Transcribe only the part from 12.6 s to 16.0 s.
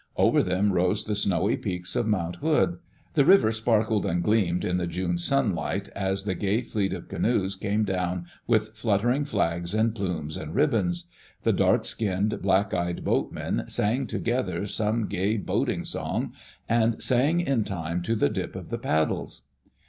eyed boatmen sang togedier some gay boat ing